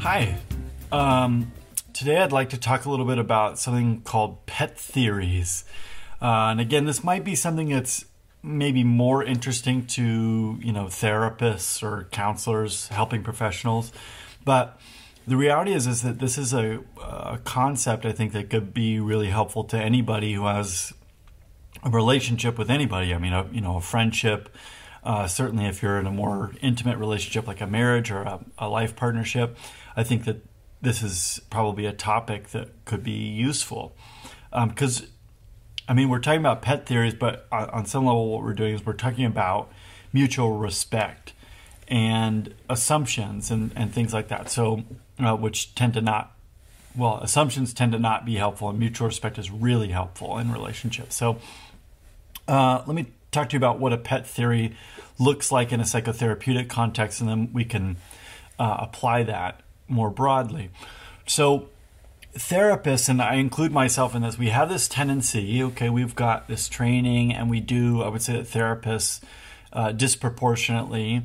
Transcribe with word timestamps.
Hi. 0.00 0.38
Um, 0.92 1.50
today 1.92 2.18
I'd 2.18 2.30
like 2.30 2.50
to 2.50 2.56
talk 2.56 2.84
a 2.84 2.90
little 2.90 3.04
bit 3.04 3.18
about 3.18 3.58
something 3.58 4.00
called 4.02 4.46
pet 4.46 4.78
theories. 4.78 5.64
Uh, 6.22 6.50
and 6.50 6.60
again, 6.60 6.84
this 6.84 7.02
might 7.02 7.24
be 7.24 7.34
something 7.34 7.68
that's 7.70 8.04
maybe 8.40 8.84
more 8.84 9.24
interesting 9.24 9.86
to, 9.86 10.56
you 10.62 10.72
know, 10.72 10.84
therapists 10.84 11.82
or 11.82 12.04
counselors, 12.12 12.86
helping 12.88 13.24
professionals. 13.24 13.90
But 14.44 14.80
the 15.26 15.36
reality 15.36 15.72
is 15.72 15.88
is 15.88 16.02
that 16.02 16.20
this 16.20 16.38
is 16.38 16.54
a, 16.54 16.78
a 17.02 17.40
concept 17.42 18.06
I 18.06 18.12
think 18.12 18.32
that 18.34 18.50
could 18.50 18.72
be 18.72 19.00
really 19.00 19.30
helpful 19.30 19.64
to 19.64 19.76
anybody 19.76 20.34
who 20.34 20.46
has 20.46 20.94
a 21.82 21.90
relationship 21.90 22.56
with 22.56 22.70
anybody. 22.70 23.12
I 23.12 23.18
mean, 23.18 23.32
a, 23.32 23.48
you 23.50 23.60
know, 23.60 23.76
a 23.76 23.80
friendship, 23.80 24.48
uh, 25.04 25.26
certainly, 25.26 25.66
if 25.66 25.82
you're 25.82 25.98
in 25.98 26.06
a 26.06 26.10
more 26.10 26.52
intimate 26.60 26.98
relationship 26.98 27.46
like 27.46 27.60
a 27.60 27.66
marriage 27.66 28.10
or 28.10 28.22
a, 28.22 28.40
a 28.58 28.68
life 28.68 28.96
partnership, 28.96 29.56
I 29.96 30.04
think 30.04 30.24
that 30.24 30.44
this 30.80 31.02
is 31.02 31.40
probably 31.50 31.86
a 31.86 31.92
topic 31.92 32.48
that 32.48 32.84
could 32.84 33.02
be 33.02 33.12
useful. 33.12 33.96
Because, 34.52 35.02
um, 35.02 35.08
I 35.88 35.94
mean, 35.94 36.08
we're 36.08 36.20
talking 36.20 36.40
about 36.40 36.62
pet 36.62 36.86
theories, 36.86 37.14
but 37.14 37.46
on, 37.50 37.70
on 37.70 37.86
some 37.86 38.06
level, 38.06 38.30
what 38.30 38.42
we're 38.42 38.54
doing 38.54 38.74
is 38.74 38.84
we're 38.84 38.92
talking 38.92 39.24
about 39.24 39.70
mutual 40.12 40.56
respect 40.56 41.32
and 41.88 42.54
assumptions 42.68 43.50
and, 43.50 43.72
and 43.74 43.92
things 43.92 44.12
like 44.12 44.28
that. 44.28 44.50
So, 44.50 44.84
uh, 45.18 45.36
which 45.36 45.74
tend 45.74 45.94
to 45.94 46.00
not, 46.00 46.36
well, 46.96 47.18
assumptions 47.18 47.72
tend 47.72 47.92
to 47.92 47.98
not 47.98 48.24
be 48.24 48.36
helpful, 48.36 48.68
and 48.68 48.78
mutual 48.78 49.06
respect 49.06 49.38
is 49.38 49.50
really 49.50 49.88
helpful 49.88 50.38
in 50.38 50.52
relationships. 50.52 51.16
So, 51.16 51.38
uh, 52.46 52.82
let 52.86 52.94
me 52.94 53.06
talk 53.30 53.48
to 53.50 53.54
you 53.54 53.58
about 53.58 53.78
what 53.78 53.92
a 53.92 53.98
pet 53.98 54.26
theory 54.26 54.76
looks 55.18 55.50
like 55.50 55.72
in 55.72 55.80
a 55.80 55.84
psychotherapeutic 55.84 56.68
context, 56.68 57.20
and 57.20 57.28
then 57.28 57.52
we 57.52 57.64
can 57.64 57.96
uh, 58.58 58.76
apply 58.80 59.22
that 59.24 59.60
more 59.88 60.10
broadly. 60.10 60.70
So, 61.26 61.68
therapists, 62.34 63.08
and 63.08 63.20
I 63.20 63.34
include 63.34 63.72
myself 63.72 64.14
in 64.14 64.22
this, 64.22 64.38
we 64.38 64.48
have 64.48 64.68
this 64.68 64.88
tendency, 64.88 65.62
okay, 65.62 65.88
we've 65.88 66.14
got 66.14 66.48
this 66.48 66.68
training, 66.68 67.34
and 67.34 67.50
we 67.50 67.60
do, 67.60 68.02
I 68.02 68.08
would 68.08 68.22
say 68.22 68.34
that 68.34 68.46
therapists 68.46 69.20
uh, 69.72 69.92
disproportionately 69.92 71.22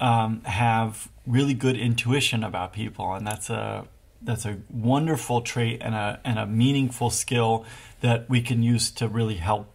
um, 0.00 0.42
have 0.42 1.08
really 1.26 1.54
good 1.54 1.76
intuition 1.76 2.44
about 2.44 2.72
people, 2.72 3.14
and 3.14 3.26
that's 3.26 3.50
a 3.50 3.86
that's 4.22 4.46
a 4.46 4.56
wonderful 4.70 5.42
trait 5.42 5.82
and 5.82 5.94
a 5.94 6.20
and 6.24 6.38
a 6.38 6.46
meaningful 6.46 7.10
skill 7.10 7.64
that 8.00 8.28
we 8.28 8.40
can 8.40 8.62
use 8.62 8.90
to 8.90 9.08
really 9.08 9.36
help 9.36 9.73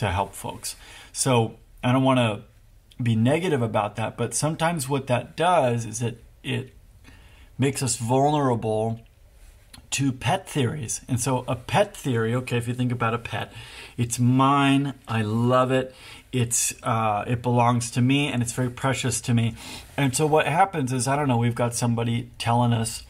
to 0.00 0.10
help 0.10 0.34
folks. 0.34 0.76
So 1.12 1.56
I 1.84 1.92
don't 1.92 2.02
want 2.02 2.18
to 2.18 2.42
be 3.02 3.16
negative 3.16 3.62
about 3.62 3.96
that, 3.96 4.16
but 4.16 4.34
sometimes 4.34 4.88
what 4.88 5.06
that 5.06 5.36
does 5.36 5.86
is 5.86 6.00
that 6.00 6.16
it 6.42 6.72
makes 7.58 7.82
us 7.82 7.96
vulnerable 7.96 9.00
to 9.90 10.12
pet 10.12 10.48
theories. 10.48 11.00
And 11.08 11.20
so 11.20 11.44
a 11.46 11.56
pet 11.56 11.96
theory, 11.96 12.34
okay, 12.34 12.56
if 12.56 12.68
you 12.68 12.74
think 12.74 12.92
about 12.92 13.12
a 13.12 13.18
pet, 13.18 13.52
it's 13.96 14.18
mine, 14.18 14.94
I 15.06 15.22
love 15.22 15.70
it, 15.70 15.94
it's 16.32 16.74
uh, 16.82 17.24
it 17.26 17.42
belongs 17.42 17.90
to 17.92 18.00
me 18.00 18.28
and 18.28 18.42
it's 18.42 18.52
very 18.52 18.70
precious 18.70 19.20
to 19.22 19.34
me. 19.34 19.54
And 19.96 20.16
so 20.16 20.26
what 20.26 20.46
happens 20.46 20.92
is 20.92 21.08
I 21.08 21.16
don't 21.16 21.28
know, 21.28 21.38
we've 21.38 21.54
got 21.54 21.74
somebody 21.74 22.30
telling 22.38 22.72
us 22.72 23.02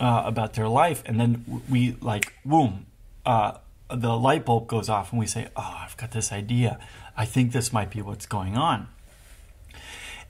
uh, 0.00 0.22
about 0.24 0.54
their 0.54 0.68
life 0.68 1.02
and 1.06 1.20
then 1.20 1.62
we 1.68 1.96
like 2.00 2.32
boom, 2.44 2.86
uh, 3.26 3.58
the 3.90 4.16
light 4.16 4.44
bulb 4.44 4.66
goes 4.66 4.88
off 4.88 5.12
and 5.12 5.20
we 5.20 5.26
say, 5.26 5.48
"Oh, 5.56 5.78
I've 5.84 5.96
got 5.96 6.10
this 6.10 6.32
idea. 6.32 6.78
I 7.16 7.24
think 7.24 7.52
this 7.52 7.72
might 7.72 7.90
be 7.90 8.02
what's 8.02 8.26
going 8.26 8.56
on." 8.56 8.88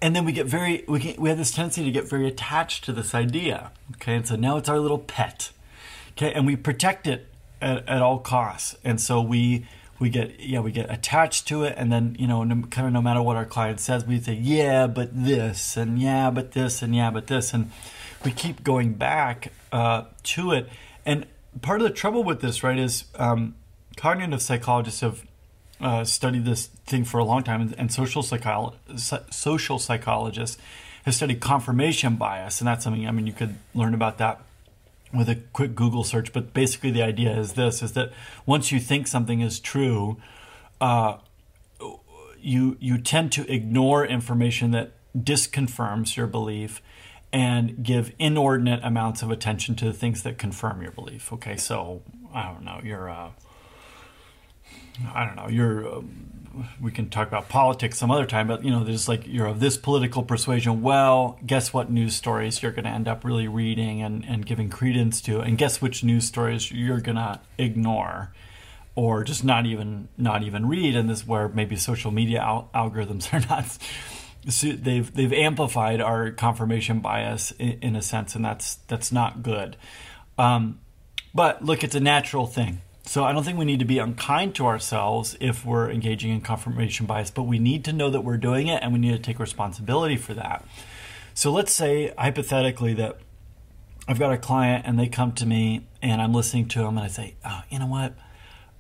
And 0.01 0.15
then 0.15 0.25
we 0.25 0.33
get 0.33 0.47
very 0.47 0.85
we 0.87 1.01
get, 1.01 1.19
we 1.19 1.29
have 1.29 1.39
this 1.39 1.51
tendency 1.51 1.85
to 1.85 1.91
get 1.91 2.09
very 2.09 2.29
attached 2.29 2.85
to 2.85 2.93
this 2.93 3.15
idea. 3.15 3.73
Okay, 3.97 4.15
and 4.15 4.27
so 4.27 4.37
now 4.37 4.57
it's 4.57 4.69
our 4.69 4.79
little 4.79 4.99
pet. 4.99 5.51
Okay, 6.13 6.33
and 6.33 6.47
we 6.47 6.57
protect 6.57 7.07
it 7.07 7.27
at, 7.61 7.89
at 7.89 8.03
all 8.03 8.19
costs. 8.19 8.77
And 8.85 9.01
so 9.01 9.21
we 9.21 9.67
we 9.99 10.11
get 10.11 10.39
yeah 10.41 10.61
we 10.61 10.71
get 10.73 10.91
attached 10.91 11.49
to 11.49 11.65
it 11.65 11.75
and 11.77 11.93
then 11.93 12.17
you 12.19 12.27
know 12.27 12.45
no, 12.45 12.63
kind 12.69 12.87
of 12.87 12.93
no 12.93 13.03
matter 13.03 13.21
what 13.21 13.37
our 13.37 13.45
client 13.45 13.81
says 13.81 14.05
we 14.07 14.21
say 14.21 14.35
yeah 14.35 14.87
but 14.87 15.11
this 15.13 15.77
and 15.77 16.01
yeah 16.01 16.31
but 16.31 16.53
this 16.53 16.83
and 16.83 16.95
yeah 16.95 17.11
but 17.11 17.27
this 17.27 17.53
and 17.53 17.71
we 18.25 18.31
keep 18.31 18.63
going 18.63 18.95
back 18.95 19.53
uh, 19.73 20.05
to 20.23 20.53
it 20.53 20.69
and 21.05 21.27
part 21.63 21.81
of 21.81 21.89
the 21.89 21.95
trouble 21.95 22.25
with 22.25 22.41
this, 22.41 22.63
right, 22.63 22.79
is 22.79 23.05
um, 23.17 23.55
cognitive 23.97 24.43
psychologists 24.43 25.01
have 25.01 25.25
uh, 25.81 26.05
studied 26.05 26.45
this 26.45 26.67
thing 26.67 27.05
for 27.05 27.19
a 27.19 27.25
long 27.25 27.43
time, 27.43 27.75
and, 27.79 27.93
social 27.93 28.23
psycholo- 28.23 28.75
social 29.33 29.79
psychologists 29.79 30.59
have 31.05 31.15
studied 31.15 31.41
confirmation 31.41 32.17
bias, 32.17 32.61
and 32.61 32.69
that's 32.69 32.85
something. 32.85 33.07
I 33.07 33.11
mean, 33.11 33.27
you 33.27 33.33
could 33.33 33.57
learn 33.75 33.95
about 33.95 34.19
that 34.19 34.41
with 35.13 35.29
a 35.29 35.37
quick 35.37 35.75
Google 35.75 36.05
search. 36.05 36.33
But 36.33 36.53
basically, 36.53 36.91
the 36.91 37.03
idea 37.03 37.39
is 37.39 37.53
this: 37.53 37.83
is 37.83 37.93
that 37.93 38.13
once 38.45 38.73
you 38.73 38.81
think 38.81 39.07
something 39.07 39.41
is 39.41 39.61
true, 39.61 40.17
uh, 40.81 41.19
you 42.41 42.77
you 42.81 42.99
tend 42.99 43.33
to 43.33 43.53
ignore 43.53 44.05
information 44.05 44.73
that 44.73 44.93
disconfirms 45.17 46.17
your 46.17 46.27
belief 46.27 46.83
and 47.33 47.83
give 47.83 48.13
inordinate 48.19 48.81
amounts 48.83 49.23
of 49.23 49.31
attention 49.31 49.75
to 49.77 49.85
the 49.85 49.93
things 49.93 50.23
that 50.23 50.39
confirm 50.39 50.83
your 50.83 50.93
belief. 50.93 51.33
Okay, 51.33 51.57
so 51.57 52.03
I 52.33 52.51
don't 52.51 52.65
know, 52.65 52.81
you're, 52.83 53.11
uh, 53.11 53.31
I 55.15 55.25
don't 55.25 55.37
know, 55.37 55.49
you're, 55.49 55.87
uh, 55.87 56.01
we 56.81 56.91
can 56.91 57.11
talk 57.11 57.29
about 57.29 57.49
politics 57.49 57.99
some 57.99 58.11
other 58.11 58.27
time, 58.27 58.49
but 58.49 58.65
you 58.65 58.71
know, 58.71 58.83
there's 58.83 59.09
like, 59.09 59.27
you're 59.27 59.47
of 59.47 59.61
this 59.61 59.77
political 59.77 60.23
persuasion. 60.23 60.83
Well, 60.83 61.39
guess 61.45 61.73
what 61.73 61.91
news 61.91 62.17
stories 62.17 62.63
you're 62.63 62.73
going 62.73 62.85
to 62.85 62.91
end 62.91 63.07
up 63.07 63.25
really 63.25 63.47
reading 63.47 64.03
and, 64.03 64.25
and 64.25 64.45
giving 64.45 64.71
credence 64.71 65.21
to, 65.23 65.41
and 65.41 65.59
guess 65.59 65.81
which 65.81 66.03
news 66.03 66.25
stories 66.25 66.73
you're 66.73 67.01
going 67.01 67.17
to 67.17 67.41
ignore 67.59 68.33
or 68.99 69.23
just 69.23 69.45
not 69.45 69.65
even 69.65 70.09
not 70.17 70.43
even 70.43 70.67
read 70.67 70.97
and 70.97 71.09
this 71.09 71.21
is 71.21 71.27
where 71.27 71.49
maybe 71.49 71.77
social 71.77 72.11
media 72.11 72.41
al- 72.41 72.69
algorithms 72.75 73.33
are 73.33 73.47
not 73.49 73.79
they've 74.45 75.13
they've 75.13 75.33
amplified 75.33 76.01
our 76.01 76.31
confirmation 76.31 77.01
bias 77.01 77.53
in, 77.53 77.79
in 77.83 77.97
a 77.97 78.03
sense, 78.03 78.35
and 78.35 78.45
that's 78.45 78.77
that's 78.87 79.13
not 79.13 79.43
good. 79.43 79.77
Um, 80.39 80.81
but 81.35 81.65
look, 81.65 81.85
it's 81.85 81.95
a 81.95 82.01
natural 82.01 82.47
thing. 82.47 82.81
So 83.05 83.25
I 83.25 83.33
don't 83.33 83.43
think 83.43 83.59
we 83.59 83.65
need 83.65 83.79
to 83.79 83.87
be 83.87 83.99
unkind 83.99 84.55
to 84.57 84.67
ourselves 84.67 85.35
if 85.41 85.65
we're 85.65 85.91
engaging 85.91 86.31
in 86.31 86.43
confirmation 86.43 87.07
bias, 87.07 87.31
but 87.31 87.45
we 87.45 87.59
need 87.59 87.87
to 87.87 87.93
know 87.93 88.11
that 88.11 88.21
we're 88.21 88.37
doing 88.37 88.67
it 88.67 88.83
and 88.83 88.93
we 88.93 88.99
need 88.99 89.13
to 89.13 89.19
take 89.19 89.39
responsibility 89.39 90.17
for 90.17 90.35
that. 90.35 90.63
So 91.33 91.51
let's 91.51 91.73
say 91.73 92.13
hypothetically 92.19 92.93
that 92.95 93.17
I've 94.07 94.19
got 94.19 94.33
a 94.33 94.37
client 94.37 94.85
and 94.87 94.99
they 94.99 95.09
come 95.09 95.33
to 95.33 95.47
me 95.47 95.87
and 96.03 96.21
I'm 96.21 96.35
listening 96.35 96.69
to 96.69 96.81
them 96.81 96.99
and 96.99 97.01
I 97.01 97.09
say, 97.09 97.37
oh, 97.47 97.63
you 97.71 97.79
know 97.79 97.87
what? 97.87 98.15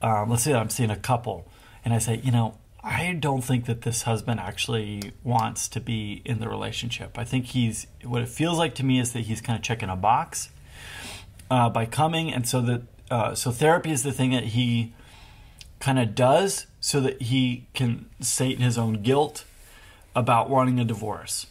Um, 0.03 0.29
let's 0.29 0.43
say 0.43 0.53
I'm 0.53 0.69
seeing 0.69 0.91
a 0.91 0.97
couple 0.97 1.51
and 1.83 1.95
I 1.95 1.99
say, 1.99 2.21
you 2.23 2.31
know, 2.31 2.59
I 2.83 3.13
don't 3.15 3.43
think 3.43 3.67
that 3.67 3.83
this 3.83 4.03
husband 4.03 4.39
actually 4.41 5.13
wants 5.25 5.69
to 5.69 5.81
be 5.81 6.23
in 6.25 6.39
the 6.39 6.49
relationship. 6.49 7.19
I 7.19 7.25
think 7.25 7.47
he's 7.47 7.87
what 8.05 8.23
it 8.23 8.29
feels 8.29 8.59
like 8.59 8.75
to 8.77 8.85
me 8.85 9.01
is 9.01 9.13
that 9.13 9.21
he's 9.21 9.41
kind 9.41 9.59
of 9.59 9.63
checking 9.63 9.89
a 9.89 9.97
box 9.97 10.51
uh, 11.51 11.69
by 11.71 11.87
coming, 11.87 12.33
and 12.33 12.47
so 12.47 12.61
that 12.63 12.83
uh, 13.11 13.35
so 13.35 13.51
therapy 13.51 13.91
is 13.91 14.03
the 14.05 14.13
thing 14.13 14.31
that 14.31 14.45
he 14.45 14.95
kind 15.81 15.99
of 15.99 16.15
does 16.15 16.67
so 16.81 17.01
that 17.01 17.23
he 17.23 17.67
can 17.75 18.07
sate 18.21 18.59
his 18.59 18.79
own 18.79 19.03
guilt 19.03 19.45
about 20.15 20.51
wanting 20.51 20.79
a 20.79 20.85
divorce. 20.85 21.47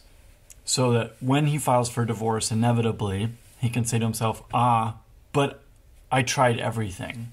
So 0.64 0.92
that 0.92 1.16
when 1.20 1.46
he 1.46 1.58
files 1.58 1.88
for 1.88 2.04
divorce, 2.04 2.50
inevitably 2.50 3.30
he 3.58 3.68
can 3.68 3.84
say 3.84 3.98
to 3.98 4.04
himself, 4.04 4.42
"Ah, 4.52 4.96
but 5.32 5.62
I 6.10 6.22
tried 6.22 6.58
everything." 6.58 7.32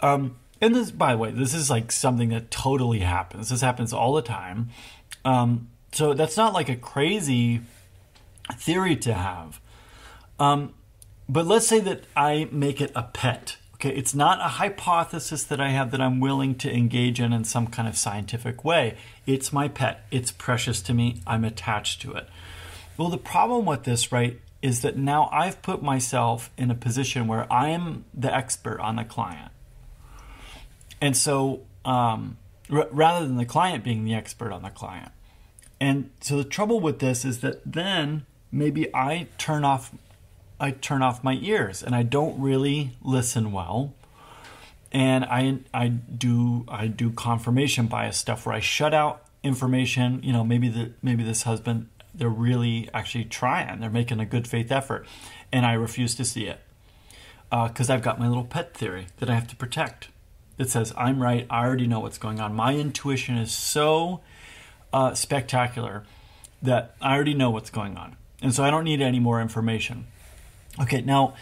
Um, 0.00 0.36
and 0.60 0.74
this, 0.74 0.90
by 0.90 1.12
the 1.12 1.18
way, 1.18 1.30
this 1.30 1.54
is 1.54 1.70
like 1.70 1.90
something 1.90 2.28
that 2.30 2.50
totally 2.50 3.00
happens. 3.00 3.48
This 3.48 3.60
happens 3.60 3.92
all 3.92 4.14
the 4.14 4.22
time. 4.22 4.70
Um, 5.24 5.68
so 5.92 6.14
that's 6.14 6.36
not 6.36 6.52
like 6.52 6.68
a 6.68 6.76
crazy 6.76 7.62
theory 8.54 8.96
to 8.96 9.14
have. 9.14 9.60
Um, 10.38 10.74
but 11.28 11.46
let's 11.46 11.66
say 11.66 11.80
that 11.80 12.04
I 12.16 12.48
make 12.50 12.80
it 12.80 12.92
a 12.94 13.04
pet. 13.04 13.56
Okay, 13.74 13.94
it's 13.94 14.14
not 14.14 14.40
a 14.40 14.48
hypothesis 14.48 15.44
that 15.44 15.60
I 15.60 15.70
have 15.70 15.90
that 15.92 16.00
I'm 16.00 16.20
willing 16.20 16.54
to 16.56 16.70
engage 16.70 17.18
in 17.18 17.32
in 17.32 17.44
some 17.44 17.66
kind 17.66 17.88
of 17.88 17.96
scientific 17.96 18.62
way. 18.62 18.96
It's 19.26 19.52
my 19.52 19.68
pet. 19.68 20.04
It's 20.10 20.30
precious 20.30 20.82
to 20.82 20.92
me. 20.92 21.22
I'm 21.26 21.44
attached 21.44 22.02
to 22.02 22.12
it. 22.12 22.28
Well, 22.98 23.08
the 23.08 23.16
problem 23.16 23.64
with 23.64 23.84
this, 23.84 24.12
right, 24.12 24.38
is 24.60 24.82
that 24.82 24.98
now 24.98 25.30
I've 25.32 25.62
put 25.62 25.82
myself 25.82 26.50
in 26.58 26.70
a 26.70 26.74
position 26.74 27.26
where 27.26 27.50
I 27.50 27.70
am 27.70 28.04
the 28.12 28.34
expert 28.34 28.78
on 28.80 28.96
the 28.96 29.04
client. 29.04 29.50
And 31.00 31.16
so, 31.16 31.62
um, 31.84 32.36
r- 32.70 32.88
rather 32.90 33.26
than 33.26 33.36
the 33.36 33.44
client 33.44 33.84
being 33.84 34.04
the 34.04 34.14
expert 34.14 34.52
on 34.52 34.62
the 34.62 34.70
client. 34.70 35.12
And 35.80 36.10
so 36.20 36.36
the 36.36 36.44
trouble 36.44 36.80
with 36.80 36.98
this 36.98 37.24
is 37.24 37.40
that 37.40 37.60
then 37.64 38.26
maybe 38.52 38.94
I 38.94 39.28
turn 39.38 39.64
off 39.64 39.94
I 40.62 40.72
turn 40.72 41.00
off 41.00 41.24
my 41.24 41.38
ears 41.40 41.82
and 41.82 41.94
I 41.94 42.02
don't 42.02 42.38
really 42.38 42.92
listen 43.02 43.50
well. 43.50 43.94
And 44.92 45.24
I 45.24 45.60
I 45.72 45.88
do 45.88 46.66
I 46.68 46.86
do 46.86 47.10
confirmation 47.10 47.86
bias 47.86 48.18
stuff 48.18 48.44
where 48.44 48.54
I 48.54 48.60
shut 48.60 48.92
out 48.92 49.24
information, 49.42 50.20
you 50.22 50.32
know, 50.32 50.44
maybe 50.44 50.68
the 50.68 50.92
maybe 51.02 51.24
this 51.24 51.44
husband 51.44 51.88
they're 52.12 52.28
really 52.28 52.88
actually 52.92 53.24
trying. 53.24 53.80
They're 53.80 53.88
making 53.88 54.20
a 54.20 54.26
good 54.26 54.46
faith 54.46 54.70
effort, 54.70 55.06
and 55.52 55.64
I 55.64 55.72
refuse 55.74 56.14
to 56.16 56.24
see 56.24 56.46
it 56.46 56.60
because 57.50 57.88
uh, 57.88 57.94
I've 57.94 58.02
got 58.02 58.18
my 58.18 58.28
little 58.28 58.44
pet 58.44 58.74
theory 58.74 59.06
that 59.18 59.30
I 59.30 59.34
have 59.34 59.48
to 59.48 59.56
protect. 59.56 60.08
That 60.60 60.68
says 60.68 60.92
I'm 60.94 61.22
right. 61.22 61.46
I 61.48 61.64
already 61.64 61.86
know 61.86 62.00
what's 62.00 62.18
going 62.18 62.38
on. 62.38 62.54
My 62.54 62.74
intuition 62.74 63.38
is 63.38 63.50
so 63.50 64.20
uh, 64.92 65.14
spectacular 65.14 66.04
that 66.60 66.94
I 67.00 67.14
already 67.14 67.32
know 67.32 67.48
what's 67.48 67.70
going 67.70 67.96
on, 67.96 68.16
and 68.42 68.54
so 68.54 68.62
I 68.62 68.68
don't 68.68 68.84
need 68.84 69.00
any 69.00 69.20
more 69.20 69.40
information. 69.40 70.06
Okay, 70.78 71.00
now 71.00 71.32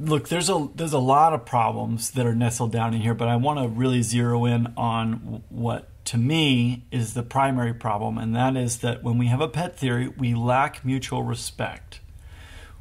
look, 0.00 0.30
there's 0.30 0.50
a 0.50 0.68
there's 0.74 0.94
a 0.94 0.98
lot 0.98 1.32
of 1.32 1.46
problems 1.46 2.10
that 2.10 2.26
are 2.26 2.34
nestled 2.34 2.72
down 2.72 2.92
in 2.92 3.02
here, 3.02 3.14
but 3.14 3.28
I 3.28 3.36
want 3.36 3.60
to 3.60 3.68
really 3.68 4.02
zero 4.02 4.46
in 4.46 4.74
on 4.76 5.44
what 5.48 5.88
to 6.06 6.18
me 6.18 6.86
is 6.90 7.14
the 7.14 7.22
primary 7.22 7.72
problem, 7.72 8.18
and 8.18 8.34
that 8.34 8.56
is 8.56 8.78
that 8.78 9.04
when 9.04 9.16
we 9.16 9.28
have 9.28 9.40
a 9.40 9.46
pet 9.46 9.78
theory, 9.78 10.08
we 10.08 10.34
lack 10.34 10.84
mutual 10.84 11.22
respect. 11.22 12.00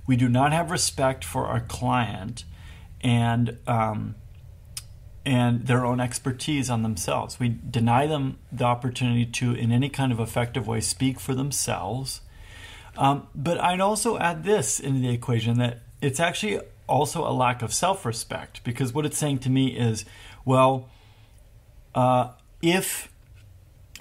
We 0.07 0.15
do 0.15 0.27
not 0.27 0.51
have 0.51 0.71
respect 0.71 1.23
for 1.23 1.45
our 1.45 1.59
client 1.59 2.43
and 3.01 3.59
um, 3.67 4.15
and 5.25 5.65
their 5.65 5.85
own 5.85 5.99
expertise 5.99 6.69
on 6.69 6.83
themselves. 6.83 7.39
We 7.39 7.57
deny 7.69 8.05
them 8.05 8.37
the 8.51 8.65
opportunity 8.65 9.25
to, 9.25 9.53
in 9.53 9.71
any 9.71 9.89
kind 9.89 10.11
of 10.11 10.19
effective 10.19 10.67
way, 10.67 10.81
speak 10.81 11.19
for 11.19 11.33
themselves. 11.33 12.21
Um, 12.97 13.27
but 13.33 13.59
I'd 13.59 13.81
also 13.81 14.17
add 14.17 14.43
this 14.43 14.79
into 14.79 14.99
the 15.01 15.09
equation 15.09 15.57
that 15.57 15.81
it's 16.01 16.19
actually 16.19 16.59
also 16.87 17.27
a 17.27 17.33
lack 17.33 17.61
of 17.61 17.73
self 17.73 18.05
respect 18.05 18.63
because 18.63 18.93
what 18.93 19.05
it's 19.05 19.17
saying 19.17 19.39
to 19.39 19.49
me 19.49 19.67
is, 19.67 20.05
well, 20.45 20.89
uh, 21.95 22.29
if 22.61 23.11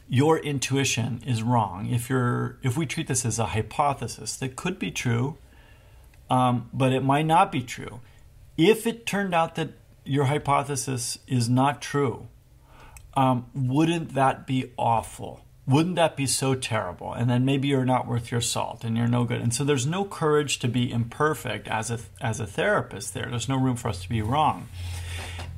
your 0.08 0.38
intuition 0.38 1.22
is 1.26 1.42
wrong, 1.42 1.86
if 1.86 2.10
you're 2.10 2.58
if 2.62 2.76
we 2.76 2.86
treat 2.86 3.06
this 3.06 3.24
as 3.24 3.38
a 3.38 3.46
hypothesis 3.46 4.36
that 4.36 4.56
could 4.56 4.78
be 4.78 4.90
true, 4.90 5.38
um, 6.28 6.68
but 6.72 6.92
it 6.92 7.02
might 7.02 7.26
not 7.26 7.50
be 7.50 7.62
true. 7.62 8.00
If 8.56 8.86
it 8.86 9.06
turned 9.06 9.34
out 9.34 9.54
that 9.56 9.70
your 10.04 10.24
hypothesis 10.24 11.18
is 11.26 11.48
not 11.48 11.80
true, 11.80 12.28
um, 13.16 13.46
wouldn't 13.54 14.14
that 14.14 14.46
be 14.46 14.72
awful? 14.76 15.44
Wouldn't 15.66 15.96
that 15.96 16.16
be 16.16 16.26
so 16.26 16.54
terrible? 16.54 17.14
And 17.14 17.30
then 17.30 17.44
maybe 17.44 17.68
you're 17.68 17.86
not 17.86 18.06
worth 18.06 18.30
your 18.30 18.42
salt 18.42 18.84
and 18.84 18.96
you're 18.98 19.08
no 19.08 19.24
good. 19.24 19.40
And 19.40 19.54
so 19.54 19.64
there's 19.64 19.86
no 19.86 20.04
courage 20.04 20.58
to 20.58 20.68
be 20.68 20.90
imperfect 20.90 21.68
as 21.68 21.90
a 21.90 22.00
as 22.20 22.38
a 22.38 22.46
therapist. 22.46 23.14
There, 23.14 23.26
there's 23.30 23.48
no 23.48 23.56
room 23.56 23.76
for 23.76 23.88
us 23.88 24.02
to 24.02 24.08
be 24.08 24.20
wrong. 24.20 24.68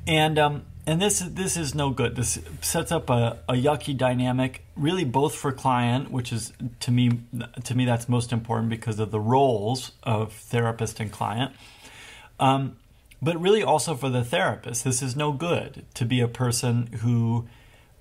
And 0.05 0.39
um, 0.39 0.65
and 0.85 1.01
this 1.01 1.19
this 1.19 1.57
is 1.57 1.75
no 1.75 1.89
good. 1.89 2.15
This 2.15 2.39
sets 2.61 2.93
up 2.93 3.09
a, 3.09 3.39
a 3.49 3.53
yucky 3.53 3.97
dynamic, 3.97 4.63
really 4.77 5.03
both 5.03 5.35
for 5.35 5.51
client, 5.51 6.09
which 6.09 6.31
is 6.31 6.53
to 6.79 6.91
me 6.91 7.19
to 7.65 7.75
me 7.75 7.83
that's 7.83 8.07
most 8.07 8.31
important 8.31 8.69
because 8.69 8.97
of 8.99 9.11
the 9.11 9.19
roles 9.19 9.91
of 10.03 10.31
therapist 10.31 11.01
and 11.01 11.11
client. 11.11 11.51
Um, 12.39 12.77
but 13.21 13.39
really 13.39 13.63
also 13.63 13.95
for 13.95 14.09
the 14.09 14.23
therapist, 14.23 14.83
this 14.83 15.01
is 15.01 15.15
no 15.15 15.31
good 15.31 15.85
to 15.95 16.05
be 16.05 16.19
a 16.19 16.27
person 16.27 16.87
who 17.01 17.47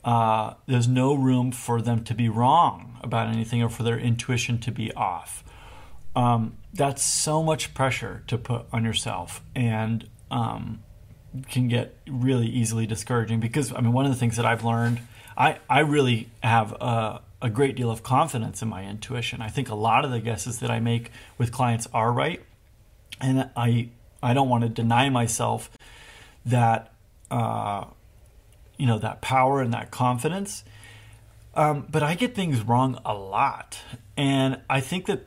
uh, 0.04 0.54
there's 0.66 0.86
no 0.86 1.14
room 1.14 1.50
for 1.50 1.82
them 1.82 2.04
to 2.04 2.14
be 2.14 2.28
wrong 2.28 2.98
about 3.02 3.28
anything 3.28 3.62
or 3.62 3.68
for 3.68 3.82
their 3.82 3.98
intuition 3.98 4.58
to 4.58 4.70
be 4.70 4.92
off. 4.92 5.42
Um, 6.14 6.56
that's 6.72 7.02
so 7.02 7.42
much 7.42 7.74
pressure 7.74 8.22
to 8.28 8.38
put 8.38 8.66
on 8.72 8.84
yourself 8.84 9.42
and 9.54 10.08
um, 10.30 10.82
can 11.50 11.68
get 11.68 11.96
really 12.06 12.46
easily 12.46 12.86
discouraging 12.86 13.40
because, 13.40 13.72
I 13.72 13.80
mean, 13.80 13.92
one 13.92 14.06
of 14.06 14.12
the 14.12 14.18
things 14.18 14.36
that 14.36 14.46
I've 14.46 14.64
learned, 14.64 15.00
I, 15.36 15.58
I 15.68 15.80
really 15.80 16.30
have 16.42 16.72
a, 16.72 17.20
a 17.42 17.50
great 17.50 17.76
deal 17.76 17.90
of 17.90 18.02
confidence 18.02 18.62
in 18.62 18.68
my 18.68 18.84
intuition. 18.84 19.42
I 19.42 19.48
think 19.48 19.68
a 19.68 19.74
lot 19.74 20.04
of 20.04 20.10
the 20.10 20.20
guesses 20.20 20.60
that 20.60 20.70
I 20.70 20.80
make 20.80 21.10
with 21.36 21.52
clients 21.52 21.88
are 21.92 22.12
right. 22.12 22.42
And 23.20 23.50
I, 23.56 23.88
I 24.26 24.34
don't 24.34 24.48
want 24.48 24.64
to 24.64 24.68
deny 24.68 25.08
myself 25.08 25.70
that 26.46 26.92
uh, 27.30 27.84
you 28.76 28.86
know 28.86 28.98
that 28.98 29.20
power 29.20 29.60
and 29.60 29.72
that 29.72 29.92
confidence. 29.92 30.64
Um, 31.54 31.86
but 31.88 32.02
I 32.02 32.16
get 32.16 32.34
things 32.34 32.60
wrong 32.60 32.98
a 33.04 33.14
lot, 33.14 33.78
and 34.16 34.60
I 34.68 34.80
think 34.80 35.06
that 35.06 35.26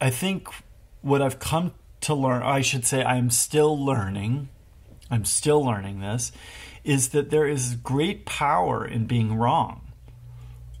I 0.00 0.10
think 0.10 0.48
what 1.02 1.20
I've 1.20 1.40
come 1.40 1.72
to 2.02 2.14
learn, 2.14 2.42
I 2.42 2.60
should 2.60 2.86
say, 2.86 3.02
I'm 3.02 3.30
still 3.30 3.84
learning. 3.84 4.48
I'm 5.10 5.24
still 5.24 5.64
learning 5.64 6.00
this, 6.00 6.30
is 6.84 7.08
that 7.08 7.30
there 7.30 7.46
is 7.46 7.74
great 7.74 8.26
power 8.26 8.86
in 8.86 9.06
being 9.06 9.34
wrong 9.34 9.80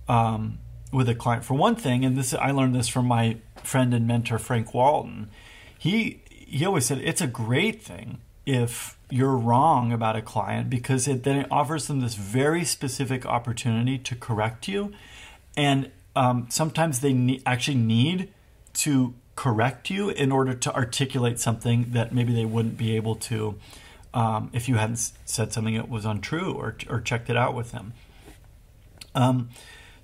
um, 0.08 0.58
with 0.92 1.08
a 1.08 1.14
client. 1.16 1.44
For 1.44 1.54
one 1.54 1.74
thing, 1.74 2.04
and 2.04 2.16
this 2.16 2.32
I 2.32 2.52
learned 2.52 2.76
this 2.76 2.88
from 2.88 3.06
my 3.06 3.38
friend 3.64 3.92
and 3.92 4.06
mentor 4.06 4.38
Frank 4.38 4.72
Walton. 4.72 5.30
He 5.78 6.22
he 6.46 6.64
always 6.64 6.86
said 6.86 6.98
it's 6.98 7.20
a 7.20 7.26
great 7.26 7.82
thing 7.82 8.20
if 8.46 8.96
you're 9.10 9.36
wrong 9.36 9.92
about 9.92 10.16
a 10.16 10.22
client 10.22 10.70
because 10.70 11.08
it 11.08 11.24
then 11.24 11.36
it 11.36 11.46
offers 11.50 11.88
them 11.88 12.00
this 12.00 12.14
very 12.14 12.64
specific 12.64 13.26
opportunity 13.26 13.98
to 13.98 14.14
correct 14.14 14.68
you. 14.68 14.92
And 15.56 15.90
um, 16.14 16.46
sometimes 16.48 17.00
they 17.00 17.12
ne- 17.12 17.42
actually 17.44 17.76
need 17.76 18.32
to 18.74 19.14
correct 19.34 19.90
you 19.90 20.08
in 20.08 20.32
order 20.32 20.54
to 20.54 20.74
articulate 20.74 21.38
something 21.38 21.86
that 21.90 22.14
maybe 22.14 22.32
they 22.32 22.44
wouldn't 22.44 22.78
be 22.78 22.96
able 22.96 23.16
to 23.16 23.58
um, 24.14 24.48
if 24.54 24.68
you 24.68 24.76
hadn't 24.76 25.12
said 25.26 25.52
something 25.52 25.74
that 25.74 25.90
was 25.90 26.06
untrue 26.06 26.52
or, 26.52 26.76
or 26.88 27.00
checked 27.00 27.28
it 27.28 27.36
out 27.36 27.54
with 27.54 27.72
them. 27.72 27.92
Um, 29.14 29.50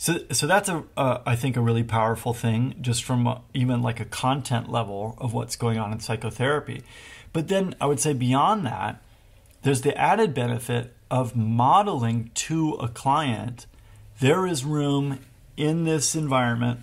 so, 0.03 0.19
so 0.33 0.49
that's 0.49 0.69
a, 0.69 0.83
uh, 0.97 1.19
I 1.25 1.37
think, 1.37 1.57
a 1.57 1.61
really 1.61 1.85
powerful 1.85 2.35
thing, 2.35 2.75
just 2.81 3.05
from 3.05 3.39
even 3.55 3.83
like 3.83 4.01
a 4.01 4.05
content 4.05 4.69
level 4.69 5.15
of 5.19 5.33
what's 5.33 5.55
going 5.55 5.79
on 5.79 5.93
in 5.93 6.01
psychotherapy. 6.01 6.83
But 7.33 7.47
then 7.47 7.77
I 7.81 7.87
would 7.87 8.01
say 8.01 8.13
beyond 8.13 8.67
that, 8.67 9.01
there's 9.63 9.83
the 9.83 9.97
added 9.97 10.35
benefit 10.35 10.93
of 11.09 11.37
modeling 11.37 12.33
to 12.35 12.73
a 12.81 12.89
client 12.89 13.67
there 14.19 14.45
is 14.45 14.65
room 14.65 15.21
in 15.57 15.85
this 15.85 16.17
environment 16.17 16.81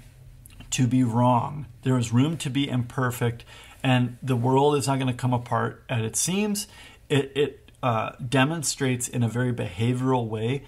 to 0.72 0.88
be 0.88 1.04
wrong. 1.04 1.66
There 1.82 1.98
is 1.98 2.14
room 2.14 2.38
to 2.38 2.50
be 2.50 2.70
imperfect, 2.70 3.44
and 3.84 4.18
the 4.24 4.38
world 4.38 4.78
is 4.78 4.88
not 4.88 4.98
going 4.98 5.12
to 5.12 5.14
come 5.14 5.34
apart 5.34 5.84
as 5.90 6.06
it 6.06 6.16
seems. 6.16 6.68
It, 7.10 7.34
it 7.36 7.72
uh, 7.84 8.12
demonstrates 8.26 9.10
in 9.10 9.24
a 9.24 9.28
very 9.28 9.52
behavioral 9.52 10.26
way 10.26 10.64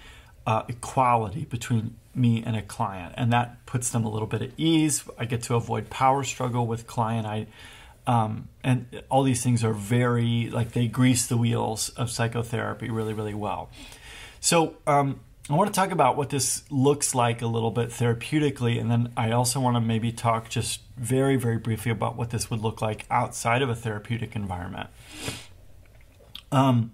uh, 0.46 0.62
equality 0.68 1.44
between 1.44 1.96
me 2.14 2.42
and 2.44 2.56
a 2.56 2.62
client, 2.62 3.14
and 3.16 3.32
that 3.32 3.64
puts 3.66 3.90
them 3.90 4.04
a 4.04 4.10
little 4.10 4.26
bit 4.26 4.42
at 4.42 4.50
ease. 4.56 5.04
I 5.18 5.24
get 5.24 5.42
to 5.44 5.54
avoid 5.54 5.90
power 5.90 6.24
struggle 6.24 6.66
with 6.66 6.86
client. 6.86 7.26
I 7.26 7.46
um, 8.06 8.48
and 8.64 9.02
all 9.08 9.22
these 9.22 9.42
things 9.42 9.62
are 9.62 9.72
very 9.72 10.50
like 10.50 10.72
they 10.72 10.88
grease 10.88 11.26
the 11.26 11.36
wheels 11.36 11.90
of 11.90 12.10
psychotherapy 12.10 12.90
really, 12.90 13.14
really 13.14 13.34
well. 13.34 13.70
So 14.40 14.76
um, 14.86 15.20
I 15.48 15.54
want 15.54 15.72
to 15.72 15.74
talk 15.74 15.92
about 15.92 16.16
what 16.16 16.30
this 16.30 16.64
looks 16.70 17.14
like 17.14 17.42
a 17.42 17.46
little 17.46 17.70
bit 17.70 17.90
therapeutically, 17.90 18.80
and 18.80 18.90
then 18.90 19.12
I 19.16 19.30
also 19.30 19.60
want 19.60 19.76
to 19.76 19.80
maybe 19.80 20.10
talk 20.10 20.48
just 20.48 20.80
very, 20.96 21.36
very 21.36 21.58
briefly 21.58 21.92
about 21.92 22.16
what 22.16 22.30
this 22.30 22.50
would 22.50 22.60
look 22.60 22.82
like 22.82 23.06
outside 23.10 23.62
of 23.62 23.68
a 23.68 23.74
therapeutic 23.74 24.34
environment. 24.34 24.88
Um, 26.50 26.92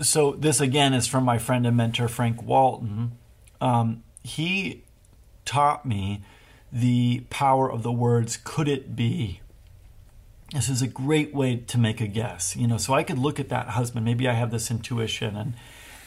so 0.00 0.32
this 0.32 0.60
again 0.60 0.94
is 0.94 1.06
from 1.06 1.24
my 1.24 1.38
friend 1.38 1.66
and 1.66 1.76
mentor 1.76 2.08
Frank 2.08 2.42
Walton. 2.42 3.12
Um, 3.60 4.02
he 4.22 4.84
taught 5.44 5.84
me 5.84 6.22
the 6.72 7.24
power 7.30 7.70
of 7.70 7.82
the 7.82 7.92
words 7.92 8.38
could 8.42 8.68
it 8.68 8.94
be? 8.94 9.40
This 10.52 10.68
is 10.68 10.82
a 10.82 10.88
great 10.88 11.34
way 11.34 11.56
to 11.56 11.78
make 11.78 12.00
a 12.00 12.06
guess 12.06 12.56
you 12.56 12.66
know 12.66 12.76
so 12.76 12.92
i 12.92 13.02
could 13.02 13.18
look 13.18 13.38
at 13.38 13.48
that 13.48 13.68
husband. 13.70 14.04
Maybe 14.04 14.28
i 14.28 14.32
have 14.32 14.50
this 14.50 14.70
intuition. 14.70 15.36
And 15.36 15.54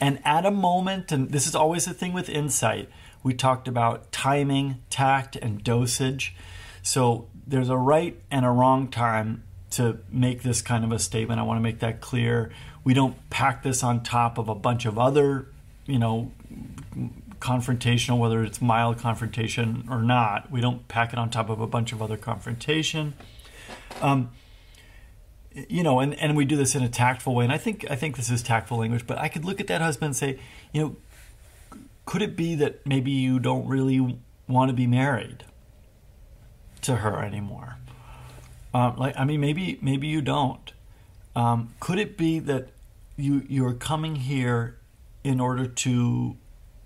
and 0.00 0.20
at 0.24 0.44
a 0.44 0.50
moment 0.50 1.12
and 1.12 1.30
this 1.30 1.46
is 1.46 1.54
always 1.54 1.84
the 1.84 1.94
thing 1.94 2.12
with 2.12 2.28
insight 2.28 2.88
we 3.22 3.32
talked 3.34 3.66
about 3.66 4.12
timing 4.12 4.82
tact 4.90 5.34
and 5.36 5.64
dosage. 5.64 6.36
So 6.82 7.28
there's 7.46 7.70
a 7.70 7.76
right 7.76 8.20
and 8.30 8.44
a 8.44 8.50
wrong 8.50 8.88
time 8.88 9.44
to 9.76 9.98
make 10.10 10.42
this 10.42 10.62
kind 10.62 10.84
of 10.84 10.92
a 10.92 10.98
statement 10.98 11.40
i 11.40 11.42
want 11.42 11.56
to 11.58 11.62
make 11.62 11.80
that 11.80 12.00
clear 12.00 12.50
we 12.84 12.94
don't 12.94 13.30
pack 13.30 13.62
this 13.62 13.82
on 13.82 14.02
top 14.02 14.38
of 14.38 14.48
a 14.48 14.54
bunch 14.54 14.86
of 14.86 14.98
other 14.98 15.46
you 15.86 15.98
know 15.98 16.30
confrontational, 17.44 18.18
whether 18.18 18.42
it's 18.42 18.62
mild 18.62 18.98
confrontation 18.98 19.86
or 19.90 20.00
not. 20.00 20.50
We 20.50 20.62
don't 20.62 20.88
pack 20.88 21.12
it 21.12 21.18
on 21.18 21.28
top 21.28 21.50
of 21.50 21.60
a 21.60 21.66
bunch 21.66 21.92
of 21.92 22.00
other 22.00 22.16
confrontation. 22.16 23.12
Um, 24.00 24.30
you 25.52 25.82
know, 25.82 26.00
and, 26.00 26.18
and 26.18 26.38
we 26.38 26.46
do 26.46 26.56
this 26.56 26.74
in 26.74 26.82
a 26.82 26.88
tactful 26.88 27.34
way. 27.34 27.44
And 27.44 27.52
I 27.52 27.58
think 27.58 27.84
I 27.90 27.96
think 27.96 28.16
this 28.16 28.30
is 28.30 28.42
tactful 28.42 28.78
language. 28.78 29.06
But 29.06 29.18
I 29.18 29.28
could 29.28 29.44
look 29.44 29.60
at 29.60 29.66
that 29.66 29.82
husband 29.82 30.06
and 30.06 30.16
say, 30.16 30.40
you 30.72 30.80
know, 30.80 30.96
could 32.06 32.22
it 32.22 32.34
be 32.34 32.54
that 32.56 32.84
maybe 32.86 33.10
you 33.10 33.38
don't 33.38 33.68
really 33.68 34.18
want 34.48 34.70
to 34.70 34.74
be 34.74 34.86
married 34.86 35.44
to 36.80 36.96
her 36.96 37.22
anymore? 37.22 37.76
Um, 38.74 38.96
like, 38.96 39.14
I 39.16 39.24
mean, 39.24 39.40
maybe 39.40 39.78
maybe 39.80 40.08
you 40.08 40.20
don't. 40.20 40.72
Um, 41.36 41.74
could 41.80 41.98
it 41.98 42.18
be 42.18 42.40
that 42.40 42.68
you 43.16 43.44
you're 43.48 43.72
coming 43.72 44.16
here 44.16 44.76
in 45.22 45.40
order 45.40 45.66
to 45.66 46.36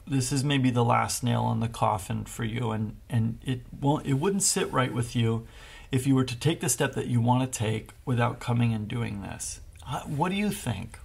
this 0.06 0.32
is 0.32 0.44
maybe 0.44 0.70
the 0.70 0.84
last 0.84 1.22
nail 1.22 1.50
in 1.50 1.60
the 1.60 1.68
coffin 1.68 2.24
for 2.24 2.44
you, 2.44 2.70
and 2.70 2.96
and 3.08 3.38
it 3.44 3.62
won't 3.80 4.06
it 4.06 4.14
wouldn't 4.14 4.42
sit 4.42 4.70
right 4.70 4.92
with 4.92 5.16
you 5.16 5.46
if 5.90 6.06
you 6.06 6.14
were 6.14 6.24
to 6.24 6.38
take 6.38 6.60
the 6.60 6.68
step 6.68 6.92
that 6.94 7.06
you 7.06 7.20
want 7.20 7.50
to 7.50 7.58
take 7.58 7.90
without 8.04 8.38
coming 8.38 8.74
and 8.74 8.86
doing 8.86 9.22
this. 9.22 9.60
What 10.06 10.28
do 10.28 10.34
you 10.34 10.50
think? 10.50 10.98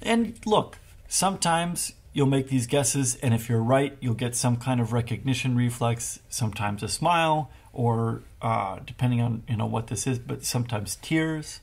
And 0.00 0.38
look, 0.46 0.78
sometimes 1.08 1.94
you'll 2.12 2.26
make 2.26 2.48
these 2.48 2.68
guesses, 2.68 3.16
and 3.16 3.34
if 3.34 3.48
you're 3.48 3.62
right, 3.62 3.96
you'll 4.00 4.14
get 4.14 4.36
some 4.36 4.56
kind 4.56 4.80
of 4.80 4.92
recognition 4.92 5.56
reflex, 5.56 6.20
sometimes 6.28 6.84
a 6.84 6.88
smile, 6.88 7.50
or 7.78 8.22
uh, 8.42 8.80
depending 8.84 9.20
on 9.20 9.44
you 9.48 9.56
know 9.56 9.64
what 9.64 9.86
this 9.86 10.04
is, 10.04 10.18
but 10.18 10.44
sometimes 10.44 10.96
tears, 10.96 11.60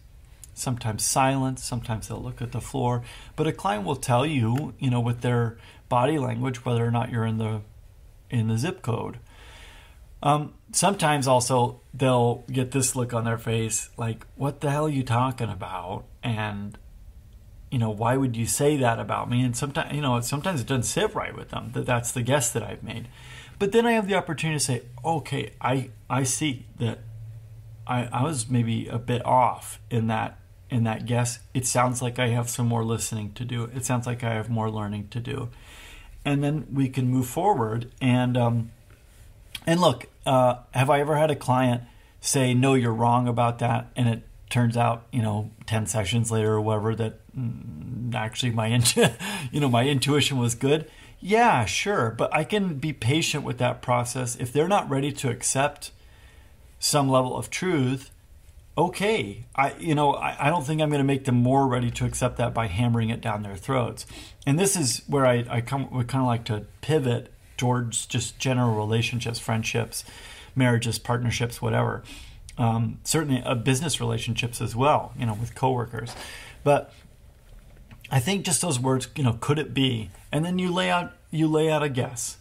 sometimes 0.53 1.03
silence, 1.03 1.61
sometimes 1.61 2.07
they'll 2.07 2.23
look 2.23 2.41
at 2.41 2.53
the 2.53 2.61
floor. 2.61 3.03
But 3.35 3.47
a 3.47 3.51
client 3.51 3.83
will 3.83 3.97
tell 3.97 4.25
you, 4.25 4.73
you 4.79 4.89
know, 4.89 5.01
with 5.01 5.19
their 5.19 5.57
body 5.89 6.17
language, 6.17 6.63
whether 6.63 6.85
or 6.85 6.89
not 6.89 7.11
you're 7.11 7.25
in 7.25 7.37
the 7.37 7.61
in 8.29 8.47
the 8.47 8.57
zip 8.57 8.81
code. 8.81 9.19
Um, 10.23 10.53
sometimes 10.71 11.27
also 11.27 11.81
they'll 11.93 12.45
get 12.49 12.71
this 12.71 12.95
look 12.95 13.13
on 13.13 13.25
their 13.25 13.37
face, 13.37 13.89
like, 13.97 14.25
"What 14.35 14.61
the 14.61 14.71
hell 14.71 14.85
are 14.85 14.89
you 14.89 15.03
talking 15.03 15.49
about?" 15.49 16.05
And 16.23 16.77
you 17.71 17.77
know, 17.77 17.89
why 17.89 18.15
would 18.15 18.37
you 18.37 18.45
say 18.45 18.77
that 18.77 18.99
about 18.99 19.29
me? 19.29 19.43
And 19.43 19.53
sometimes, 19.53 19.93
you 19.93 19.99
know, 19.99 20.21
sometimes 20.21 20.61
it 20.61 20.67
doesn't 20.67 20.83
sit 20.83 21.13
right 21.13 21.35
with 21.35 21.49
them 21.49 21.71
that 21.73 21.85
that's 21.85 22.13
the 22.13 22.21
guess 22.21 22.51
that 22.53 22.63
I've 22.63 22.83
made. 22.83 23.09
But 23.59 23.71
then 23.71 23.85
I 23.85 23.93
have 23.93 24.07
the 24.07 24.15
opportunity 24.15 24.59
to 24.59 24.63
say, 24.63 24.81
okay, 25.03 25.53
I 25.61 25.89
I 26.09 26.23
see 26.23 26.65
that 26.77 26.99
I, 27.87 28.05
I 28.11 28.23
was 28.23 28.49
maybe 28.49 28.87
a 28.87 28.99
bit 28.99 29.25
off 29.25 29.79
in 29.89 30.07
that 30.07 30.39
in 30.69 30.83
that 30.83 31.05
guess. 31.05 31.39
It 31.53 31.65
sounds 31.65 32.01
like 32.01 32.19
I 32.19 32.29
have 32.29 32.49
some 32.49 32.67
more 32.67 32.83
listening 32.83 33.33
to 33.33 33.45
do. 33.45 33.69
It 33.75 33.85
sounds 33.85 34.05
like 34.05 34.23
I 34.23 34.33
have 34.33 34.49
more 34.49 34.69
learning 34.69 35.09
to 35.09 35.19
do, 35.19 35.49
and 36.23 36.43
then 36.43 36.67
we 36.71 36.89
can 36.89 37.07
move 37.07 37.27
forward. 37.27 37.91
And 38.01 38.37
um, 38.37 38.71
and 39.65 39.79
look, 39.79 40.07
uh, 40.25 40.55
have 40.71 40.89
I 40.89 40.99
ever 40.99 41.15
had 41.15 41.31
a 41.31 41.35
client 41.35 41.83
say, 42.19 42.53
"No, 42.53 42.73
you're 42.73 42.93
wrong 42.93 43.27
about 43.27 43.59
that," 43.59 43.87
and 43.95 44.09
it 44.09 44.23
turns 44.49 44.75
out, 44.75 45.05
you 45.11 45.21
know, 45.21 45.51
ten 45.65 45.85
sessions 45.85 46.31
later 46.31 46.53
or 46.53 46.61
whatever, 46.61 46.95
that 46.95 47.19
mm, 47.37 48.13
actually 48.13 48.51
my 48.51 48.67
you 49.51 49.59
know 49.59 49.69
my 49.69 49.87
intuition 49.87 50.39
was 50.39 50.55
good 50.55 50.89
yeah, 51.25 51.65
sure, 51.65 52.11
but 52.11 52.31
I 52.31 52.43
can 52.43 52.75
be 52.75 52.93
patient 52.93 53.43
with 53.43 53.57
that 53.57 53.81
process. 53.81 54.35
If 54.35 54.53
they're 54.53 54.67
not 54.67 54.87
ready 54.87 55.11
to 55.13 55.29
accept 55.31 55.89
some 56.77 57.09
level 57.09 57.35
of 57.35 57.49
truth, 57.49 58.11
okay. 58.77 59.45
I 59.55 59.73
you 59.79 59.95
know, 59.95 60.13
I, 60.13 60.37
I 60.39 60.49
don't 60.51 60.63
think 60.63 60.83
I'm 60.83 60.91
gonna 60.91 61.03
make 61.03 61.25
them 61.25 61.41
more 61.41 61.65
ready 61.65 61.89
to 61.89 62.05
accept 62.05 62.37
that 62.37 62.53
by 62.53 62.67
hammering 62.67 63.09
it 63.09 63.21
down 63.21 63.41
their 63.41 63.55
throats. 63.55 64.05
And 64.45 64.59
this 64.59 64.75
is 64.75 65.01
where 65.07 65.25
I, 65.25 65.43
I 65.49 65.61
come 65.61 65.89
would 65.89 66.07
kind 66.07 66.21
of 66.21 66.27
like 66.27 66.45
to 66.45 66.67
pivot 66.81 67.33
towards 67.57 68.05
just 68.05 68.37
general 68.37 68.75
relationships, 68.75 69.39
friendships, 69.39 70.05
marriages, 70.55 70.99
partnerships, 70.99 71.59
whatever. 71.59 72.03
Um, 72.59 72.99
certainly 73.03 73.41
uh, 73.41 73.55
business 73.55 73.99
relationships 73.99 74.61
as 74.61 74.75
well, 74.75 75.11
you 75.17 75.25
know, 75.25 75.33
with 75.33 75.55
coworkers. 75.55 76.15
But 76.63 76.93
I 78.15 78.19
think 78.21 78.45
just 78.45 78.61
those 78.61 78.79
words, 78.79 79.09
you 79.17 79.23
know, 79.23 79.37
could 79.41 79.59
it 79.59 79.73
be? 79.73 80.09
And 80.31 80.45
then 80.45 80.57
you 80.57 80.71
lay 80.71 80.89
out 80.89 81.11
you 81.31 81.49
lay 81.49 81.69
out 81.69 81.83
a 81.83 81.89
guess. 81.89 82.37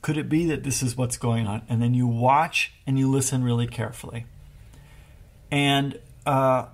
Could 0.00 0.18
it 0.18 0.28
be 0.28 0.44
that 0.46 0.64
this 0.64 0.82
is 0.82 0.96
what's 0.96 1.16
going 1.16 1.46
on? 1.46 1.62
And 1.68 1.80
then 1.80 1.94
you 1.94 2.08
watch 2.08 2.72
and 2.84 2.98
you 2.98 3.08
listen 3.08 3.44
really 3.44 3.68
carefully. 3.68 4.26
And 5.52 6.00
uh, 6.26 6.66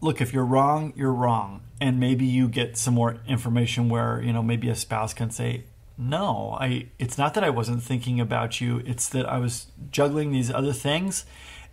look, 0.00 0.22
if 0.22 0.32
you're 0.32 0.46
wrong, 0.46 0.94
you're 0.96 1.12
wrong. 1.12 1.60
And 1.82 2.00
maybe 2.00 2.24
you 2.24 2.48
get 2.48 2.78
some 2.78 2.94
more 2.94 3.18
information 3.28 3.90
where, 3.90 4.22
you 4.22 4.32
know, 4.32 4.42
maybe 4.42 4.70
a 4.70 4.74
spouse 4.74 5.12
can 5.12 5.30
say, 5.30 5.64
no, 5.98 6.56
I 6.58 6.86
it's 6.98 7.18
not 7.18 7.34
that 7.34 7.44
I 7.44 7.50
wasn't 7.50 7.82
thinking 7.82 8.20
about 8.20 8.62
you, 8.62 8.82
it's 8.86 9.06
that 9.10 9.28
I 9.28 9.36
was 9.36 9.66
juggling 9.90 10.32
these 10.32 10.50
other 10.50 10.72
things 10.72 11.26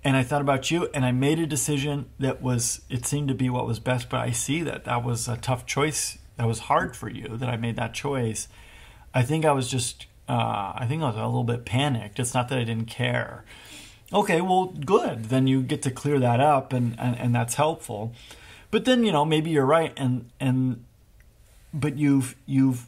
and 0.03 0.15
I 0.15 0.23
thought 0.23 0.41
about 0.41 0.71
you 0.71 0.89
and 0.93 1.05
I 1.05 1.11
made 1.11 1.39
a 1.39 1.45
decision 1.45 2.09
that 2.19 2.41
was 2.41 2.81
it 2.89 3.05
seemed 3.05 3.27
to 3.29 3.33
be 3.33 3.49
what 3.49 3.65
was 3.65 3.79
best 3.79 4.09
but 4.09 4.19
I 4.19 4.31
see 4.31 4.61
that 4.63 4.85
that 4.85 5.03
was 5.03 5.27
a 5.27 5.37
tough 5.37 5.65
choice. 5.65 6.17
That 6.37 6.47
was 6.47 6.59
hard 6.59 6.95
for 6.95 7.09
you 7.09 7.35
that 7.37 7.49
I 7.49 7.57
made 7.57 7.75
that 7.77 7.93
choice. 7.93 8.47
I 9.13 9.23
think 9.23 9.45
I 9.45 9.51
was 9.51 9.69
just 9.69 10.05
uh, 10.29 10.73
I 10.75 10.85
think 10.87 11.01
I 11.01 11.07
was 11.07 11.15
a 11.15 11.25
little 11.25 11.43
bit 11.43 11.65
panicked. 11.65 12.19
It's 12.19 12.33
not 12.33 12.49
that 12.49 12.59
I 12.59 12.63
didn't 12.63 12.87
care. 12.87 13.43
Okay 14.13 14.41
well 14.41 14.65
good. 14.65 15.25
Then 15.25 15.47
you 15.47 15.61
get 15.61 15.81
to 15.83 15.91
clear 15.91 16.19
that 16.19 16.39
up 16.39 16.73
and 16.73 16.99
and, 16.99 17.17
and 17.17 17.35
that's 17.35 17.55
helpful. 17.55 18.13
But 18.71 18.85
then 18.85 19.03
you 19.03 19.11
know 19.11 19.25
maybe 19.25 19.49
you're 19.49 19.65
right 19.65 19.93
and 19.97 20.29
and 20.39 20.83
but 21.73 21.97
you've 21.97 22.35
you've 22.45 22.87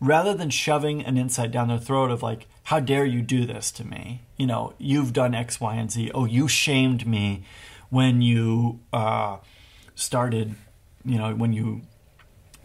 rather 0.00 0.34
than 0.34 0.50
shoving 0.50 1.04
an 1.04 1.16
insight 1.16 1.50
down 1.50 1.68
their 1.68 1.78
throat 1.78 2.10
of 2.10 2.22
like 2.22 2.46
how 2.66 2.80
dare 2.80 3.04
you 3.04 3.22
do 3.22 3.46
this 3.46 3.70
to 3.70 3.84
me? 3.84 4.22
You 4.36 4.48
know, 4.48 4.74
you've 4.76 5.12
done 5.12 5.36
X, 5.36 5.60
Y, 5.60 5.76
and 5.76 5.88
Z. 5.88 6.10
Oh, 6.12 6.24
you 6.24 6.48
shamed 6.48 7.06
me 7.06 7.44
when 7.90 8.22
you 8.22 8.80
uh, 8.92 9.36
started, 9.94 10.56
you 11.04 11.16
know, 11.16 11.32
when 11.32 11.52
you 11.52 11.82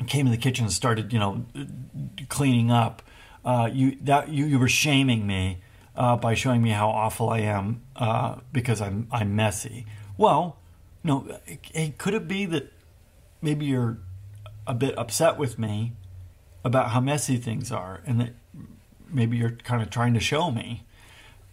came 0.08 0.26
in 0.26 0.32
the 0.32 0.40
kitchen 0.40 0.66
and 0.66 0.74
started, 0.74 1.14
you 1.14 1.20
know, 1.20 1.46
cleaning 2.30 2.72
up. 2.72 3.04
Uh, 3.46 3.70
you 3.72 3.96
that 4.02 4.30
you, 4.30 4.46
you 4.46 4.58
were 4.58 4.68
shaming 4.68 5.28
me 5.28 5.62
uh, 5.96 6.16
by 6.16 6.34
showing 6.34 6.64
me 6.64 6.72
how 6.72 6.90
awful 6.90 7.30
I 7.30 7.42
am 7.42 7.84
uh, 7.96 8.38
because 8.52 8.82
I'm 8.82 9.08
I'm 9.12 9.36
messy. 9.36 9.86
Well, 10.18 10.58
no, 11.04 11.38
hey, 11.46 11.94
could 11.96 12.16
it 12.16 12.28
be 12.28 12.48
that 12.48 12.74
maybe 13.40 13.68
you're 13.68 14.00
a 14.66 14.74
bit 14.74 14.98
upset 14.98 15.38
with 15.38 15.60
me 15.60 15.94
about 16.64 16.90
how 16.90 17.02
messy 17.02 17.38
things 17.38 17.72
are, 17.72 18.02
and 18.08 18.20
that 18.20 18.34
maybe 19.14 19.38
you're 19.38 19.52
kind 19.52 19.82
of 19.82 19.90
trying 19.90 20.14
to 20.14 20.20
show 20.20 20.52
me. 20.52 20.86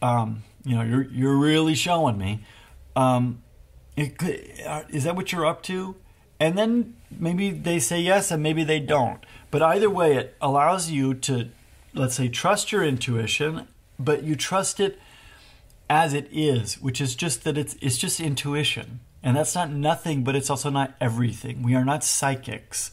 Um, 0.00 0.44
you 0.64 0.76
know, 0.76 0.82
you're 0.82 1.04
you're 1.10 1.36
really 1.36 1.74
showing 1.74 2.18
me. 2.18 2.44
Um, 2.96 3.42
uh, 3.98 4.82
is 4.90 5.04
that 5.04 5.16
what 5.16 5.32
you're 5.32 5.46
up 5.46 5.62
to? 5.64 5.96
And 6.40 6.56
then 6.56 6.94
maybe 7.10 7.50
they 7.50 7.78
say 7.80 8.00
yes, 8.00 8.30
and 8.30 8.42
maybe 8.42 8.64
they 8.64 8.80
don't. 8.80 9.24
But 9.50 9.62
either 9.62 9.90
way, 9.90 10.16
it 10.16 10.36
allows 10.40 10.90
you 10.90 11.14
to, 11.14 11.48
let's 11.94 12.14
say, 12.14 12.28
trust 12.28 12.70
your 12.70 12.84
intuition, 12.84 13.66
but 13.98 14.22
you 14.22 14.36
trust 14.36 14.78
it 14.78 15.00
as 15.90 16.12
it 16.14 16.28
is, 16.30 16.80
which 16.80 17.00
is 17.00 17.16
just 17.16 17.44
that 17.44 17.58
it's 17.58 17.76
it's 17.80 17.98
just 17.98 18.20
intuition, 18.20 19.00
and 19.22 19.36
that's 19.36 19.54
not 19.54 19.70
nothing, 19.70 20.22
but 20.22 20.36
it's 20.36 20.50
also 20.50 20.70
not 20.70 20.94
everything. 21.00 21.62
We 21.62 21.74
are 21.74 21.84
not 21.84 22.04
psychics. 22.04 22.92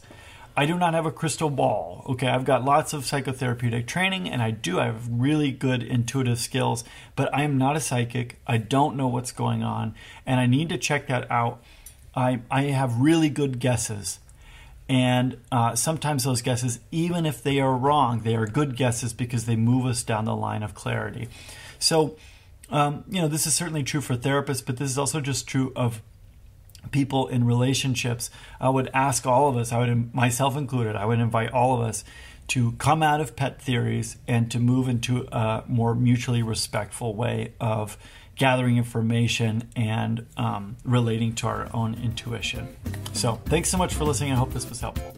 I 0.56 0.64
do 0.64 0.78
not 0.78 0.94
have 0.94 1.04
a 1.04 1.12
crystal 1.12 1.50
ball. 1.50 2.02
Okay, 2.08 2.28
I've 2.28 2.46
got 2.46 2.64
lots 2.64 2.94
of 2.94 3.02
psychotherapeutic 3.02 3.86
training 3.86 4.28
and 4.28 4.40
I 4.40 4.50
do 4.52 4.78
have 4.78 5.06
really 5.10 5.50
good 5.52 5.82
intuitive 5.82 6.38
skills, 6.38 6.82
but 7.14 7.32
I 7.34 7.42
am 7.42 7.58
not 7.58 7.76
a 7.76 7.80
psychic. 7.80 8.40
I 8.46 8.56
don't 8.56 8.96
know 8.96 9.08
what's 9.08 9.32
going 9.32 9.62
on 9.62 9.94
and 10.24 10.40
I 10.40 10.46
need 10.46 10.70
to 10.70 10.78
check 10.78 11.08
that 11.08 11.30
out. 11.30 11.62
I 12.14 12.40
I 12.50 12.62
have 12.64 13.00
really 13.00 13.28
good 13.28 13.60
guesses. 13.60 14.18
And 14.88 15.38
uh, 15.50 15.74
sometimes 15.74 16.24
those 16.24 16.42
guesses, 16.42 16.78
even 16.92 17.26
if 17.26 17.42
they 17.42 17.58
are 17.58 17.76
wrong, 17.76 18.20
they 18.20 18.36
are 18.36 18.46
good 18.46 18.76
guesses 18.76 19.12
because 19.12 19.44
they 19.44 19.56
move 19.56 19.84
us 19.84 20.02
down 20.04 20.24
the 20.24 20.36
line 20.36 20.62
of 20.62 20.74
clarity. 20.74 21.28
So, 21.78 22.16
um, 22.70 23.04
you 23.08 23.20
know, 23.20 23.28
this 23.28 23.46
is 23.46 23.54
certainly 23.54 23.82
true 23.82 24.00
for 24.00 24.16
therapists, 24.16 24.64
but 24.64 24.76
this 24.76 24.88
is 24.88 24.96
also 24.96 25.20
just 25.20 25.48
true 25.48 25.72
of 25.74 26.02
people 26.90 27.28
in 27.28 27.44
relationships, 27.44 28.30
I 28.60 28.68
would 28.68 28.90
ask 28.94 29.26
all 29.26 29.48
of 29.48 29.56
us, 29.56 29.72
I 29.72 29.78
would 29.78 30.14
myself 30.14 30.56
included, 30.56 30.96
I 30.96 31.04
would 31.06 31.18
invite 31.18 31.50
all 31.52 31.80
of 31.80 31.88
us 31.88 32.04
to 32.48 32.72
come 32.72 33.02
out 33.02 33.20
of 33.20 33.34
pet 33.34 33.60
theories 33.60 34.16
and 34.28 34.50
to 34.52 34.58
move 34.58 34.88
into 34.88 35.26
a 35.32 35.64
more 35.66 35.94
mutually 35.94 36.42
respectful 36.42 37.14
way 37.14 37.54
of 37.60 37.98
gathering 38.36 38.76
information 38.76 39.68
and 39.74 40.26
um, 40.36 40.76
relating 40.84 41.34
to 41.34 41.46
our 41.46 41.68
own 41.74 41.94
intuition. 41.94 42.68
So, 43.12 43.40
thanks 43.46 43.70
so 43.70 43.78
much 43.78 43.94
for 43.94 44.04
listening. 44.04 44.32
I 44.32 44.36
hope 44.36 44.52
this 44.52 44.68
was 44.68 44.80
helpful. 44.80 45.16